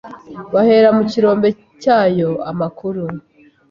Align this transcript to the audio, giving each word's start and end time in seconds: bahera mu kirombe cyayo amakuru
bahera 0.53 0.89
mu 0.97 1.03
kirombe 1.11 1.47
cyayo 1.81 2.31
amakuru 2.51 3.03